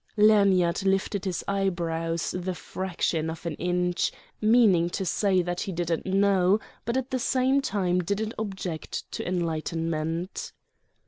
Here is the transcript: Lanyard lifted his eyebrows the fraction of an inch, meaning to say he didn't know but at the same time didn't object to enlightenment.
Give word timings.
Lanyard 0.17 0.81
lifted 0.83 1.25
his 1.25 1.43
eyebrows 1.47 2.31
the 2.35 2.55
fraction 2.55 3.29
of 3.29 3.45
an 3.45 3.53
inch, 3.57 4.11
meaning 4.41 4.89
to 4.89 5.05
say 5.05 5.43
he 5.59 5.71
didn't 5.71 6.07
know 6.07 6.59
but 6.85 6.97
at 6.97 7.11
the 7.11 7.19
same 7.19 7.61
time 7.61 7.99
didn't 7.99 8.33
object 8.39 9.11
to 9.11 9.27
enlightenment. 9.27 10.53